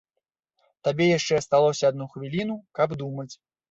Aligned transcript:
Табе 0.87 1.05
яшчэ 1.11 1.33
асталося 1.43 1.83
адну 1.95 2.11
хвіліну, 2.17 2.61
каб 2.79 3.01
думаць. 3.07 3.33